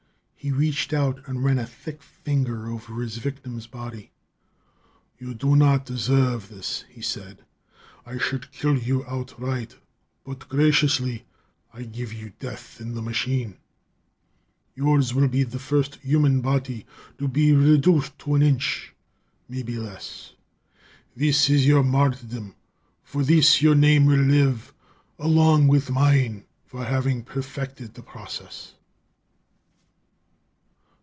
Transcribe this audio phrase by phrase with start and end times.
[0.43, 4.09] He reached out and ran a thick finger over his victim's body.
[5.19, 7.45] "You do not deserve this," he said.
[8.07, 9.75] "I should kill you outright
[10.25, 11.25] but, graciously,
[11.71, 13.57] I give you death in the machine.
[14.75, 16.87] Yours will be the first human body
[17.19, 18.95] to be reduced to an inch;
[19.47, 20.33] maybe less.
[21.15, 22.55] This is your martyrdom;
[23.03, 24.73] for this, your name will live,
[25.19, 28.73] along with mine, for having perfected the process."